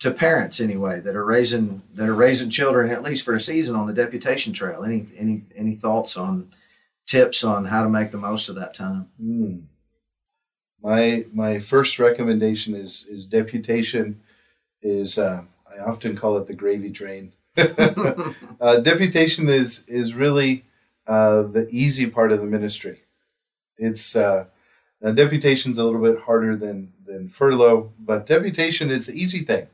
[0.00, 3.76] to parents anyway that are raising that are raising children at least for a season
[3.76, 4.84] on the deputation trail?
[4.84, 6.50] Any any any thoughts on
[7.06, 9.08] tips on how to make the most of that time?
[9.18, 9.58] Hmm.
[10.82, 14.20] My my first recommendation is is deputation
[14.82, 17.32] is uh, I often call it the gravy train.
[17.56, 20.64] uh, deputation is is really
[21.06, 23.02] uh, the easy part of the ministry.
[23.76, 24.46] It's uh,
[25.00, 29.66] now deputation's a little bit harder than than furlough, but deputation is the easy thing.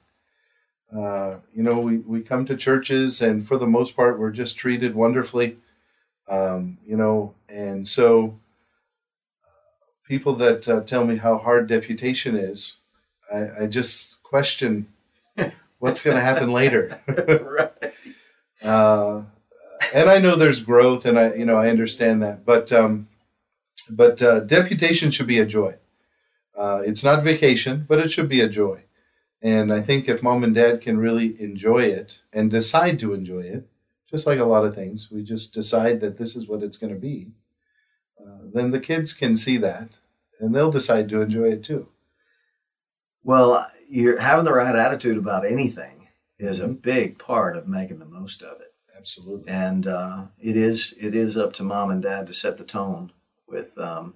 [0.97, 4.57] Uh, you know, we, we come to churches, and for the most part, we're just
[4.57, 5.59] treated wonderfully.
[6.29, 8.39] Um, you know, and so
[10.07, 12.79] people that uh, tell me how hard deputation is,
[13.33, 14.89] I, I just question
[15.79, 17.01] what's going to happen later.
[17.07, 17.93] right.
[18.65, 19.23] uh,
[19.95, 23.09] and I know there's growth, and I you know I understand that, but um,
[23.91, 25.77] but uh, deputation should be a joy.
[26.57, 28.85] Uh, it's not vacation, but it should be a joy.
[29.43, 33.41] And I think if mom and dad can really enjoy it and decide to enjoy
[33.41, 33.69] it,
[34.11, 36.95] just like a lot of things, we just decide that this is what it's going
[36.95, 37.29] to be,
[38.57, 39.99] then the kids can see that
[40.41, 41.89] and they'll decide to enjoy it too.
[43.23, 48.05] Well, you're having the right attitude about anything is a big part of making the
[48.05, 48.73] most of it.
[48.97, 49.53] Absolutely.
[49.53, 53.13] and uh, it is it is up to mom and dad to set the tone
[53.47, 54.15] with um,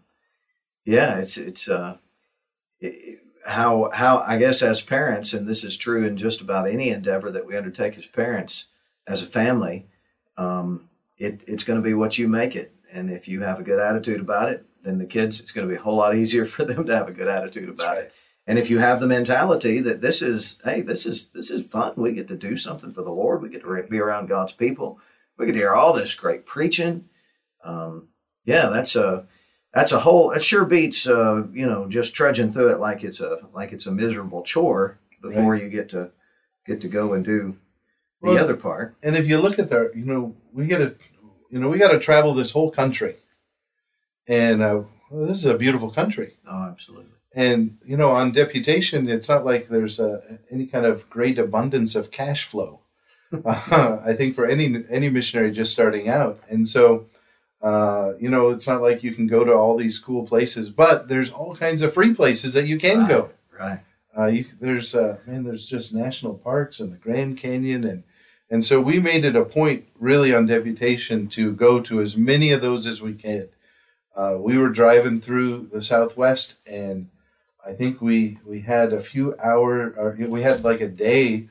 [0.84, 1.98] yeah it's it's uh,
[2.80, 6.88] it, how how I guess as parents and this is true in just about any
[6.88, 8.70] endeavor that we undertake as parents
[9.06, 9.86] as a family
[10.36, 13.62] um, it, it's going to be what you make it and if you have a
[13.62, 16.44] good attitude about it then the kids it's going to be a whole lot easier
[16.54, 18.04] for them to have a good attitude That's about right.
[18.04, 18.12] it
[18.46, 21.92] and if you have the mentality that this is, hey, this is this is fun.
[21.94, 23.42] We get to do something for the Lord.
[23.42, 24.98] We get to be around God's people.
[25.38, 27.04] We get to hear all this great preaching.
[27.62, 28.08] Um,
[28.44, 29.26] yeah, that's a
[29.72, 30.32] that's a whole.
[30.32, 33.86] It sure beats uh, you know just trudging through it like it's a like it's
[33.86, 36.10] a miserable chore before you get to
[36.66, 37.56] get to go and do
[38.20, 38.96] the Well, other part.
[39.02, 40.96] and if you look at the, you know, we get to,
[41.50, 43.16] you know, we got to travel this whole country,
[44.26, 46.34] and uh, well, this is a beautiful country.
[46.48, 47.10] Oh, absolutely.
[47.34, 51.94] And you know, on deputation, it's not like there's uh, any kind of great abundance
[51.94, 52.80] of cash flow.
[53.32, 57.06] uh, I think for any any missionary just starting out, and so
[57.62, 61.08] uh, you know, it's not like you can go to all these cool places, but
[61.08, 63.30] there's all kinds of free places that you can go.
[63.58, 63.80] Right.
[64.16, 68.02] Uh, you, there's uh, man, there's just national parks and the Grand Canyon, and
[68.50, 72.50] and so we made it a point really on deputation to go to as many
[72.50, 73.48] of those as we can.
[74.16, 77.08] Uh, we were driving through the Southwest, and
[77.64, 81.48] I think we we had a few hour, we had like a day,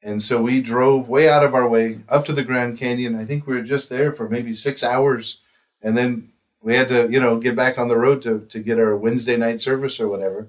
[0.00, 3.16] and so we drove way out of our way up to the Grand Canyon.
[3.16, 5.40] I think we were just there for maybe six hours,
[5.82, 6.30] and then
[6.62, 9.36] we had to you know get back on the road to to get our Wednesday
[9.36, 10.46] night service or whatever.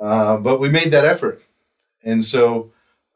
[0.00, 1.42] Uh, but we made that effort,
[2.02, 2.72] and so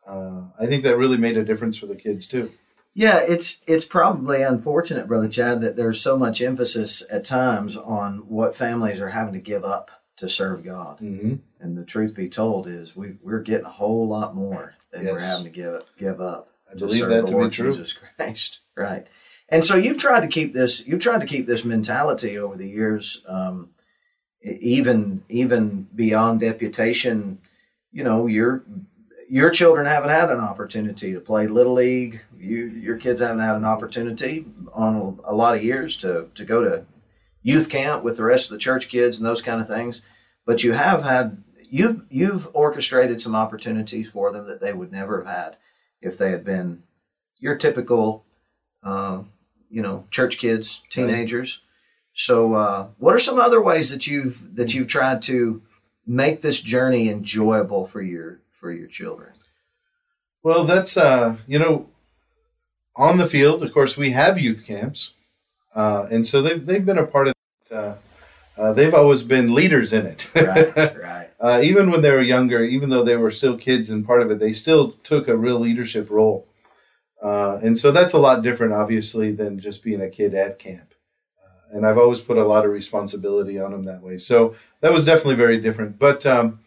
[0.09, 2.53] uh, I think that really made a difference for the kids too.
[2.94, 8.29] Yeah, it's it's probably unfortunate, brother Chad, that there's so much emphasis at times on
[8.29, 10.99] what families are having to give up to serve God.
[10.99, 11.37] Mm-hmm.
[11.61, 15.21] And the truth be told is we we're getting a whole lot more than we're
[15.21, 16.51] having to give give up.
[16.71, 17.71] I believe serve that the to be Lord true.
[17.71, 19.07] Jesus Christ, right?
[19.49, 20.87] And so you've tried to keep this.
[20.87, 23.71] You've tried to keep this mentality over the years, um,
[24.42, 27.38] even even beyond deputation.
[27.92, 28.64] You know, your
[29.29, 32.23] your children haven't had an opportunity to play little league.
[32.37, 36.62] You your kids haven't had an opportunity on a, lot of years to to go
[36.64, 36.85] to
[37.43, 40.03] youth camp with the rest of the church kids and those kind of things.
[40.47, 45.23] But you have had you've you've orchestrated some opportunities for them that they would never
[45.23, 45.57] have had
[46.01, 46.83] if they had been
[47.38, 48.25] your typical,
[48.83, 49.23] uh,
[49.71, 51.61] you know, church kids, teenagers.
[52.14, 55.62] So, uh, what are some other ways that you've that you've tried to
[56.07, 59.33] make this journey enjoyable for your for your children?
[60.42, 61.88] Well, that's uh, you know,
[62.97, 63.62] on the field.
[63.62, 65.14] Of course, we have youth camps,
[65.75, 67.35] uh, and so they've they've been a part of.
[67.71, 67.75] it.
[67.75, 67.94] Uh,
[68.57, 70.27] uh, they've always been leaders in it.
[70.35, 74.05] Right, right, uh, even when they were younger, even though they were still kids and
[74.05, 76.49] part of it, they still took a real leadership role.
[77.23, 80.94] Uh, and so that's a lot different, obviously, than just being a kid at camp.
[81.40, 84.18] Uh, and I've always put a lot of responsibility on them that way.
[84.18, 85.99] So that was definitely very different.
[85.99, 86.61] But, um,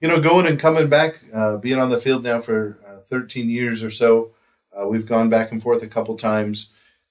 [0.00, 3.50] you know, going and coming back, uh, being on the field now for uh, 13
[3.50, 4.32] years or so,
[4.78, 6.70] uh, we've gone back and forth a couple times.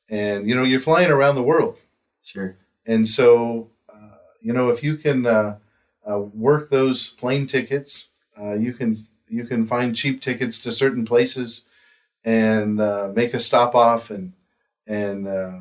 [0.10, 1.78] And, you know, you're flying around the world.
[2.24, 5.58] sure, And so, uh, you know, if you can uh,
[6.10, 8.96] uh, work those plane tickets, uh, you can
[9.28, 11.66] you can find cheap tickets to certain places
[12.24, 14.32] and uh, make a stop off and
[14.86, 15.60] and uh,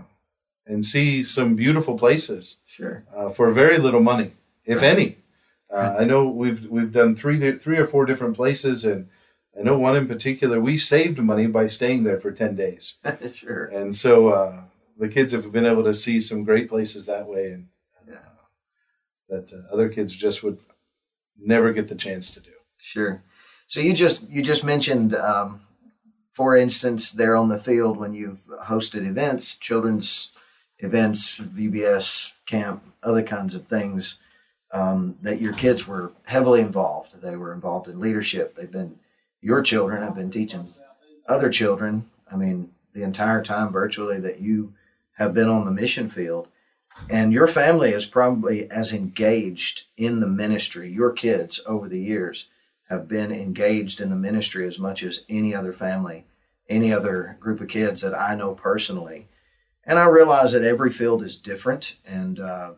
[0.67, 4.33] and see some beautiful places sure, uh, for very little money,
[4.65, 4.91] if Right.
[4.91, 5.17] any.
[5.73, 9.09] Uh, I know we've we've done three three or four different places, and
[9.59, 10.61] I know one in particular.
[10.61, 12.99] We saved money by staying there for ten days.
[13.35, 13.65] sure.
[13.67, 14.61] And so uh,
[14.99, 18.29] the kids have been able to see some great places that way, and uh, Yeah.
[19.29, 20.59] that uh, other kids just would
[21.39, 22.53] never get the chance to do.
[22.81, 23.23] Sure.
[23.67, 25.63] So you just you just mentioned, um,
[26.33, 30.31] for instance, there on the field when you've hosted events, children's
[30.79, 34.19] events, VBS camp, other kinds of things,
[34.77, 37.23] um, that your kids were heavily involved.
[37.23, 38.55] They were involved in leadership.
[38.55, 38.99] They've been
[39.41, 40.75] your children have been teaching
[41.29, 42.11] other children.
[42.31, 44.75] I mean, the entire time virtually that you
[45.15, 46.49] have been on the mission field.
[47.09, 52.49] And your family is probably as engaged in the ministry, your kids over the years
[52.89, 56.25] have been engaged in the ministry as much as any other family,
[56.69, 59.29] any other group of kids that I know personally.
[59.85, 62.73] And I realize that every field is different, and uh,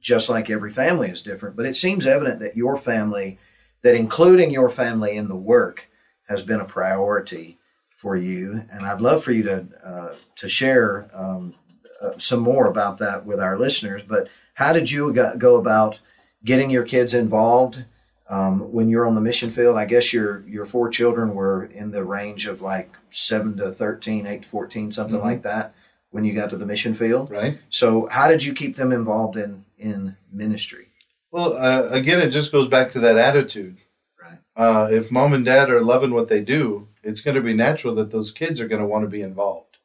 [0.00, 3.38] just like every family is different, but it seems evident that your family,
[3.82, 5.88] that including your family in the work,
[6.28, 7.58] has been a priority
[7.96, 8.64] for you.
[8.72, 11.54] And I'd love for you to, uh, to share um,
[12.00, 14.02] uh, some more about that with our listeners.
[14.02, 16.00] But how did you go, go about
[16.44, 17.84] getting your kids involved
[18.28, 19.76] um, when you're on the mission field?
[19.76, 24.26] I guess your your four children were in the range of like seven to 13,
[24.26, 25.24] 8 to 14, something Mhm.
[25.24, 25.74] like that
[26.10, 27.30] when you got to the mission field.
[27.30, 27.58] Right.
[27.68, 30.88] So how did you keep them involved in, in ministry?
[31.30, 33.78] Well, uh, again, it just goes back to that attitude.
[34.22, 34.38] Right.
[34.56, 37.94] Uh, if mom and dad are loving what they do, it's going to be natural
[37.94, 39.78] that those kids are going to want to be involved.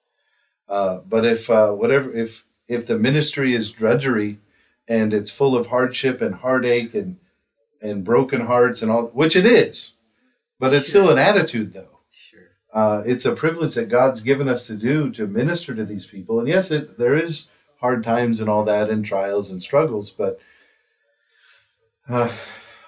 [0.67, 4.39] Uh, but if uh, whatever, if if the ministry is drudgery
[4.88, 7.17] and it's full of hardship and heartache and
[7.81, 9.93] and broken hearts and all, which it is,
[10.60, 11.99] but it's still an attitude though.
[12.12, 12.49] Sure.
[12.73, 16.39] Uh, it's a privilege that God's given us to do to minister to these people.
[16.39, 17.47] And yes, it, there is
[17.86, 20.10] hard times and all that, and trials and struggles.
[20.10, 20.39] But
[22.10, 22.32] uh,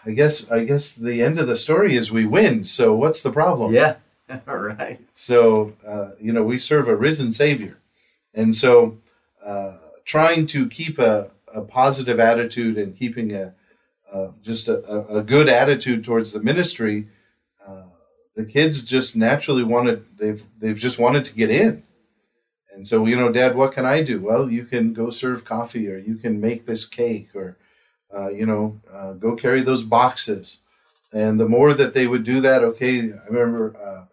[0.06, 2.64] I guess I guess the end of the story is we win.
[2.64, 3.74] So what's the problem?
[3.74, 3.98] Yeah.
[4.48, 5.00] All right.
[5.12, 7.78] So uh, you know we serve a risen Savior,
[8.34, 8.98] and so
[9.46, 9.74] uh,
[10.04, 13.54] trying to keep a, a positive attitude and keeping a
[14.12, 17.08] uh, just a, a- a good attitude towards the ministry,
[17.68, 17.84] uh,
[18.36, 21.84] the kids just naturally wanted they've they've just wanted to get in,
[22.78, 24.22] and so you know, Dad, what can I do?
[24.22, 27.58] Well, you can go serve coffee, or you can make this cake, or
[28.16, 30.62] uh, you know, uh, go carry those boxes.
[31.12, 34.06] And the more that they would do that, okay, I remember uh,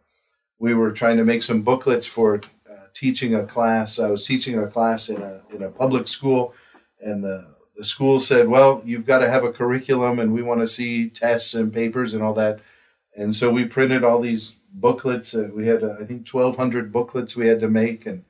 [0.59, 2.41] we were trying to make some booklets for
[2.71, 3.99] uh, teaching a class.
[3.99, 6.55] I was teaching a class in a in a public school,
[7.03, 10.61] and the the school said, "Well, you've got to have a curriculum, and we want
[10.61, 12.61] to see tests and papers and all that."
[13.15, 15.35] And so we printed all these booklets.
[15.35, 18.25] Uh, we had, uh, I think, twelve hundred booklets we had to make, and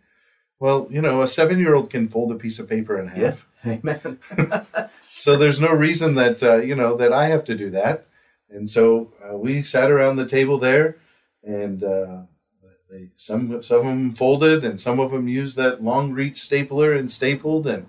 [0.59, 3.47] well, you know, a seven year old can fold a piece of paper in half.
[3.65, 3.73] Yeah.
[3.73, 4.19] Amen.
[5.17, 8.07] So there's no reason that uh, you know that I have to do that.
[8.51, 10.97] And so uh, we sat around the table there,
[11.45, 12.23] and uh,
[12.91, 16.93] they some some of them folded and some of them used that long reach stapler
[16.93, 17.87] and stapled and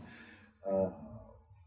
[0.70, 0.90] uh,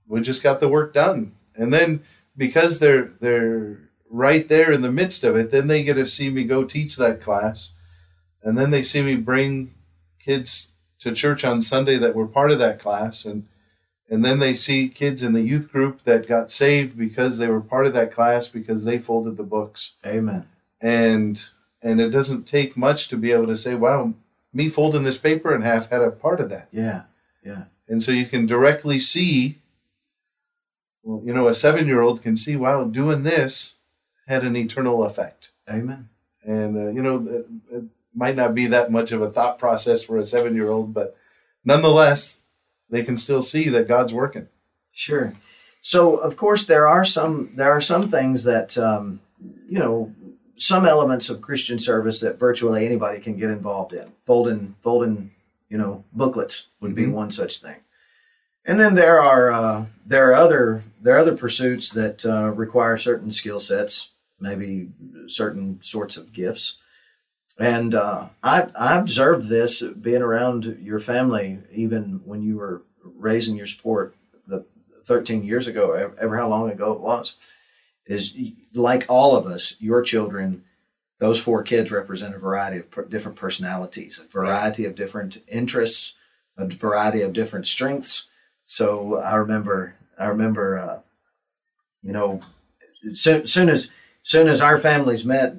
[0.07, 1.33] we just got the work done.
[1.55, 2.03] And then
[2.37, 6.31] because they're they're right there in the midst of it, then they get to see
[6.31, 7.75] me go teach that class,
[8.43, 9.75] and then they see me bring
[10.21, 13.47] kids to church on Sunday that were part of that class, and
[14.11, 17.61] and then they see kids in the youth group that got saved because they were
[17.61, 19.95] part of that class because they folded the books.
[20.05, 20.49] Amen.
[20.81, 21.43] And
[21.83, 24.15] and it doesn't take much to be able to say, "Wow,
[24.53, 27.03] me folding this paper in half had a part of that." Yeah.
[27.45, 27.65] Yeah.
[27.89, 29.59] And so you can directly see
[31.09, 33.77] well, you know, a seven year old can see, wow, doing this
[34.27, 35.53] had an eternal effect.
[35.69, 36.11] Amen.
[36.45, 37.89] And, uh, you know,
[38.19, 41.17] might not be that much of a thought process for a seven year old, but
[41.65, 42.43] nonetheless,
[42.91, 44.49] they can still see that God's working.
[44.93, 45.35] Sure.
[45.81, 49.21] So, of course, there are some there are some things that um,
[49.69, 50.13] you know
[50.57, 54.13] some elements of Christian service that virtually anybody can get involved in.
[54.27, 55.31] Folding folding
[55.69, 57.13] you know booklets would be Mhm.
[57.13, 57.77] one such thing.
[58.65, 62.99] And then there are uh, there are other there are other pursuits that uh, require
[62.99, 64.11] certain skill sets,
[64.41, 64.89] maybe
[65.29, 66.79] certain sorts of gifts.
[67.59, 73.57] And uh, I I observed this being around your family, even when you were raising
[73.57, 74.15] your sport
[74.47, 74.65] the
[75.05, 77.35] 13 years ago, ev- ever how long ago it was,
[78.07, 78.37] is
[78.75, 80.63] like all of us, your children,
[81.19, 86.15] those four kids represent a variety of per- different personalities, a variety of different interests,
[86.57, 88.27] a variety of different strengths.
[88.63, 91.01] So I remember, I remember, uh,
[92.03, 92.41] you know,
[93.15, 93.91] soon, soon as
[94.23, 95.57] soon as our families met,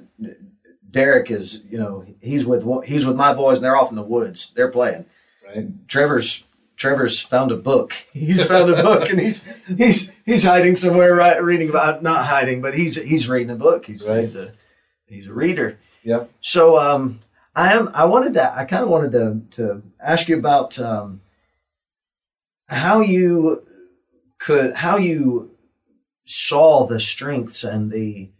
[0.90, 4.02] Derek is, you know, he's with he's with my boys, and they're off in the
[4.02, 4.52] woods.
[4.54, 5.06] They're playing.
[5.46, 5.88] Right.
[5.88, 6.44] Trevor's
[6.76, 7.92] Trevor's found a book.
[8.12, 9.44] He's found a book, and he's
[9.76, 13.84] he's he's hiding somewhere, right, reading about not hiding, but he's he's reading a book.
[13.86, 14.22] He's Right.
[14.22, 14.52] he's a
[15.06, 15.78] he's a reader.
[16.04, 16.30] Yep.
[16.40, 17.20] So um,
[17.54, 17.90] I am.
[17.92, 18.56] I wanted to.
[18.56, 21.20] I kind of wanted to to ask you about um,
[22.68, 23.66] how you
[24.38, 25.50] could how you
[26.24, 28.30] saw the strengths and the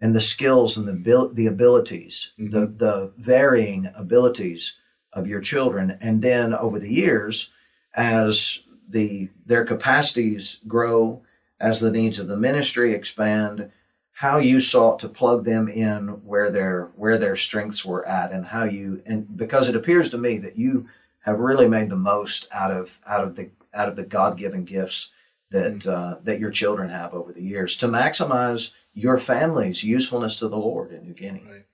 [0.00, 4.74] and the skills and the bil- the abilities, the the varying abilities
[5.12, 7.50] of your children, and then over the years,
[7.94, 11.22] as the their capacities grow,
[11.58, 13.70] as the needs of the ministry expand,
[14.12, 18.46] how you sought to plug them in where their where their strengths were at, and
[18.46, 20.88] how you and because it appears to me that you
[21.24, 24.64] have really made the most out of out of the out of the God given
[24.64, 25.10] gifts
[25.50, 27.76] that uh, that your children have over the years.
[27.78, 31.44] To maximize your family's usefulness to the Lord in New Guinea.
[31.48, 31.66] Right.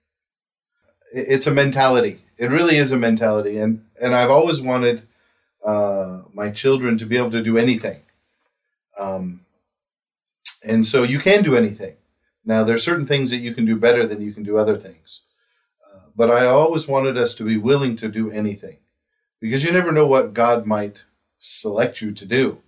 [1.13, 2.21] It's a mentality.
[2.37, 5.07] It really is a mentality, and and I've always wanted
[5.65, 8.03] uh, my children to be able to do anything.
[8.99, 9.41] Um,
[10.65, 11.97] and so you can do anything.
[12.45, 15.23] Now there's certain things that you can do better than you can do other things.
[15.87, 18.79] Uh, but I always wanted us to be willing to do anything,
[19.41, 21.05] because you never know what God might
[21.39, 22.59] select you to do.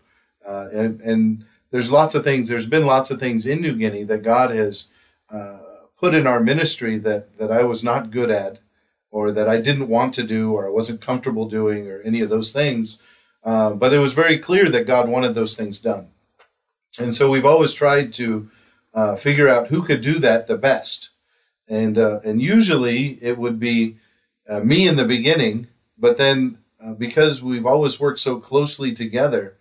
[0.47, 2.49] Uh, and and there's lots of things.
[2.49, 4.89] There's been lots of things in New Guinea that God has
[5.31, 5.59] uh,
[5.99, 8.59] put in our ministry that that I was not good at,
[9.11, 12.31] or that I didn't want to do, or I wasn't comfortable doing, or any of
[12.31, 13.01] those things.
[13.45, 16.09] Uh, but it was very clear that God wanted those things done,
[17.01, 18.51] and so we've always tried to
[18.95, 21.11] uh, figure out who could do that the best,
[21.69, 23.97] and uh, and usually it would be
[24.49, 29.58] uh, me in the beginning, but then uh, because we've always worked so closely together,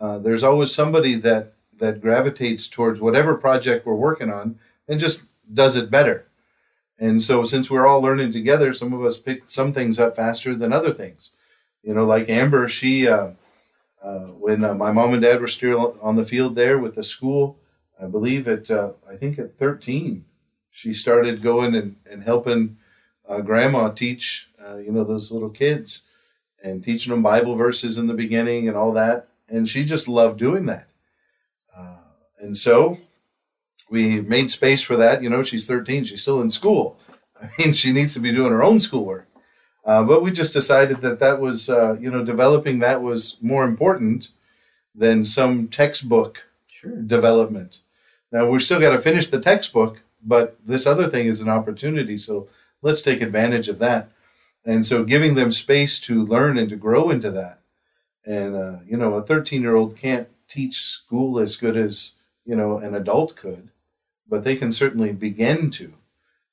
[0.00, 5.26] uh, there's always somebody that that gravitates towards whatever project we're working on and just
[5.52, 6.28] does it better.
[6.98, 10.54] And so, since we're all learning together, some of us pick some things up faster
[10.54, 11.30] than other things.
[11.82, 13.30] You know, like Amber, she, uh,
[14.02, 17.02] uh, when uh, my mom and dad were still on the field there with the
[17.02, 17.58] school,
[18.00, 20.26] I believe at, uh, I think at 13,
[20.70, 22.76] she started going and, and helping
[23.26, 26.06] uh, grandma teach, you know, those little kids
[26.62, 29.29] and teaching them Bible verses in the beginning and all that.
[29.50, 30.88] And she just loved doing that.
[31.76, 31.96] Uh,
[32.38, 32.98] and so
[33.90, 35.22] we made space for that.
[35.22, 36.98] You know, she's 13, she's still in school.
[37.42, 39.26] I mean, she needs to be doing her own schoolwork.
[39.84, 43.64] Uh, but we just decided that that was, uh, you know, developing that was more
[43.64, 44.28] important
[44.94, 46.96] than some textbook Sure.
[47.02, 47.80] development.
[48.32, 52.16] Now, we're still got to finish the textbook, but this other thing is an opportunity.
[52.16, 52.48] So
[52.82, 54.10] let's take advantage of that.
[54.64, 57.59] And so giving them space to learn and to grow into that.
[58.24, 62.54] And, uh, you know, a 13 year old can't teach school as good as, you
[62.54, 63.70] know, an adult could,
[64.28, 65.94] but they can certainly begin to.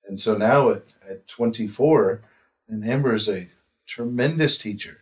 [0.07, 2.21] And so now at, at 24,
[2.69, 3.49] and Amber is a
[3.85, 4.99] tremendous teacher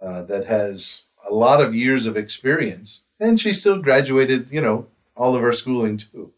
[0.00, 4.86] uh, that has a lot of years of experience, and she still graduated, you know,
[5.16, 6.32] all of her schooling too.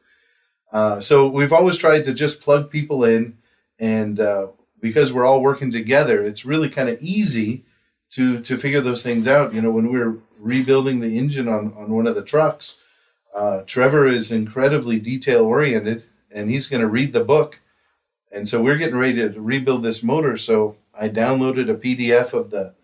[0.72, 3.38] Uh, so we've always tried to just plug people in,
[3.78, 4.48] and uh,
[4.80, 7.64] because we're all working together, it's really kind of easy
[8.12, 9.54] to to figure those things out.
[9.54, 12.80] You know, when we were rebuilding the engine on on one of the trucks,
[13.34, 17.60] uh, Trevor is incredibly detail oriented, and he's going to read the book.
[18.32, 20.36] And so we're getting ready to rebuild this motor.
[20.36, 22.74] So I downloaded a PDF of the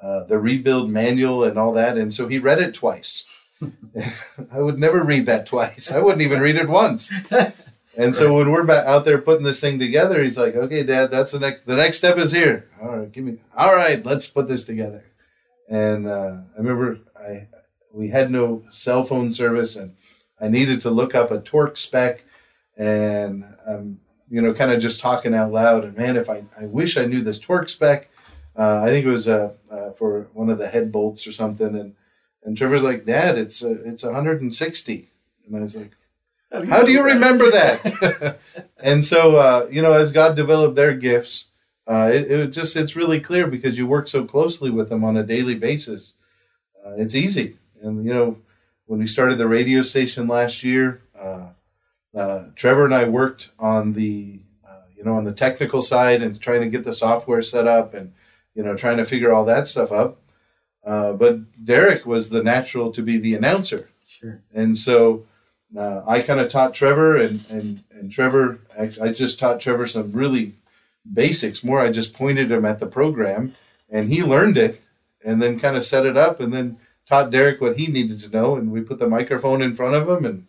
[0.00, 3.24] uh, the rebuild manual and all that, and so he read it twice.
[4.52, 5.90] I would never read that twice.
[5.90, 7.12] I wouldn't even read it once.
[7.96, 8.14] And right.
[8.14, 11.38] so when we're out there putting this thing together, he's like, "Okay, Dad, that's the
[11.38, 11.66] next.
[11.66, 12.68] The next step is here.
[12.82, 13.38] All right, give me.
[13.56, 15.04] All right, let's put this together."
[15.68, 17.48] And uh, I remember I
[17.92, 19.94] we had no cell phone service, and
[20.40, 22.24] I needed to look up a torque spec,
[22.76, 25.84] and um, you know, kind of just talking out loud.
[25.84, 28.10] And man, if I I wish I knew this torque spec.
[28.56, 31.74] Uh, I think it was uh, uh, for one of the head bolts or something,
[31.76, 31.94] and
[32.44, 35.08] and Trevor's like, "Dad, it's uh, it's 160,"
[35.46, 35.92] and I was like
[36.52, 38.38] how do you, How do you remember that?
[38.78, 41.50] and so, uh, you know, as God developed their gifts,
[41.86, 45.16] uh, it, it, just it's really clear because you work so closely with them on
[45.16, 46.14] a daily basis.
[46.84, 48.38] Uh, it's easy, and you know,
[48.86, 51.48] when we started the radio station last year, uh,
[52.16, 56.38] uh, Trevor and I worked on the uh, you know on the technical side and
[56.40, 58.12] trying to get the software set up and
[58.54, 60.18] you know trying to figure all that stuff up.
[60.84, 63.90] but Derek was the natural to be the announcer.
[64.06, 64.42] Sure.
[64.54, 65.26] And so
[65.76, 70.12] uh, I kind of taught Trevor, and and and Trevor, I, just taught Trevor some
[70.12, 70.54] really
[71.12, 71.64] basics.
[71.64, 73.54] More, I just pointed him at the program,
[73.88, 74.80] and he learned it,
[75.24, 78.30] and then kind of set it up, and then taught Derek what he needed to
[78.30, 80.46] know, and we put the microphone in front of him, and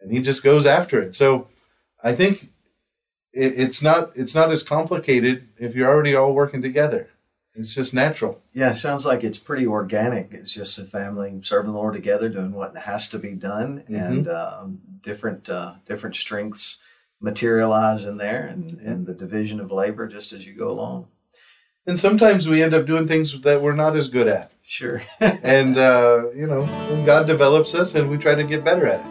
[0.00, 1.14] and he just goes after it.
[1.14, 1.48] So,
[2.02, 2.50] I think
[3.32, 7.08] it, it's not it's not as complicated if you're already all working together.
[7.58, 8.42] It's just natural.
[8.52, 10.32] Yeah, sounds like it's pretty organic.
[10.32, 13.94] It's just a family serving the Lord together, doing what has to be done, mm-hmm.
[13.94, 16.80] and um, different uh, different strengths
[17.20, 18.86] materialize in there, and, mm-hmm.
[18.86, 21.08] and the division of labor just as you go along.
[21.86, 24.50] And sometimes we end up doing things that we're not as good at.
[24.62, 25.02] Sure.
[25.20, 26.66] and uh, you know,
[27.06, 29.06] God develops us, and we try to get better at it.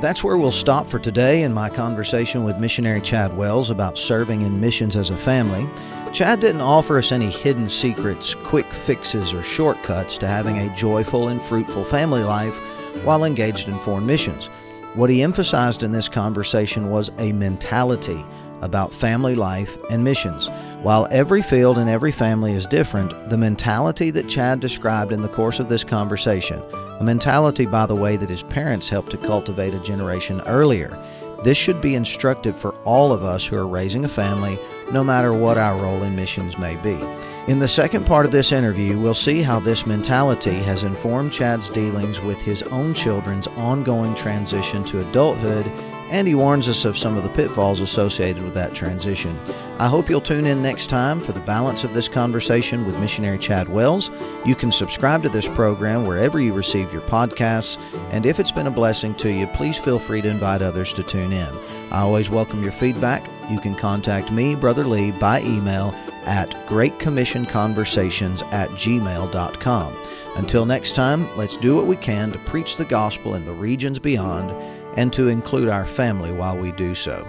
[0.00, 4.40] That's where we'll stop for today in my conversation with missionary Chad Wells about serving
[4.40, 5.68] in missions as a family.
[6.12, 11.28] Chad didn't offer us any hidden secrets, quick fixes, or shortcuts to having a joyful
[11.28, 12.58] and fruitful family life
[13.04, 14.46] while engaged in foreign missions.
[14.94, 18.24] What he emphasized in this conversation was a mentality
[18.60, 20.48] about family life and missions.
[20.82, 25.28] While every field and every family is different, the mentality that Chad described in the
[25.28, 26.60] course of this conversation,
[26.98, 30.98] a mentality, by the way, that his parents helped to cultivate a generation earlier,
[31.44, 34.58] this should be instructive for all of us who are raising a family
[34.92, 36.98] no matter what our role in missions may be.
[37.46, 41.70] In the second part of this interview, we'll see how this mentality has informed Chad's
[41.70, 45.66] dealings with his own children's ongoing transition to adulthood,
[46.10, 49.38] and he warns us of some of the pitfalls associated with that transition.
[49.78, 53.38] I hope you'll tune in next time for the balance of this conversation with missionary
[53.38, 54.10] Chad Wells.
[54.44, 57.78] You can subscribe to this program wherever you receive your podcasts,
[58.10, 61.02] and if it's been a blessing to you, please feel free to invite others to
[61.02, 61.79] tune in.
[61.90, 65.92] I always welcome your feedback you can contact me, Brother Lee, by email
[66.24, 69.96] at greatcommissionconversations at gmail.com.
[70.36, 73.98] Until next time, let's do what we can to preach the gospel in the regions
[73.98, 74.52] beyond
[74.96, 77.26] and to include our family while we do so.